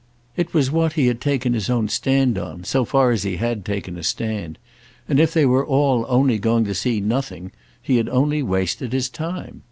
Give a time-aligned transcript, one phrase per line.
[0.35, 3.63] It was what he had taken his own stand on, so far as he had
[3.63, 4.57] taken a stand;
[5.07, 9.09] and if they were all only going to see nothing he had only wasted his
[9.09, 9.59] time.